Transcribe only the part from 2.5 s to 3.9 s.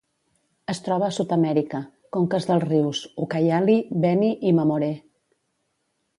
dels rius Ucayali,